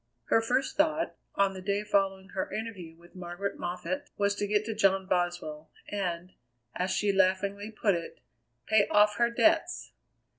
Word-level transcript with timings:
Her 0.29 0.41
first 0.41 0.77
thought, 0.77 1.13
on 1.35 1.53
the 1.53 1.61
day 1.61 1.83
following 1.83 2.29
her 2.29 2.51
interview 2.51 2.95
with 2.97 3.13
Margaret 3.15 3.59
Moffatt, 3.59 4.09
was 4.17 4.33
to 4.33 4.47
get 4.47 4.65
to 4.65 4.73
John 4.73 5.05
Boswell, 5.05 5.69
and, 5.89 6.31
as 6.73 6.89
she 6.89 7.11
laughingly 7.13 7.69
put 7.69 7.93
it, 7.93 8.19
pay 8.65 8.87
off 8.87 9.17
her 9.17 9.29
debts! 9.29 9.91